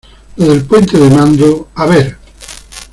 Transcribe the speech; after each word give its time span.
lo 0.37 0.45
del 0.47 0.65
puente 0.65 0.97
de 0.97 1.11
mando. 1.11 1.69
a 1.75 1.85
ver... 1.85 2.17